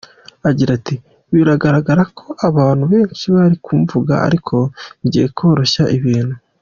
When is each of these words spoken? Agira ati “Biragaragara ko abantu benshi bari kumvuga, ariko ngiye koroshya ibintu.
Agira 0.49 0.71
ati 0.77 0.95
“Biragaragara 1.33 2.03
ko 2.17 2.27
abantu 2.47 2.83
benshi 2.93 3.25
bari 3.35 3.55
kumvuga, 3.65 4.13
ariko 4.27 4.55
ngiye 5.03 5.27
koroshya 5.37 5.83
ibintu. 5.97 6.35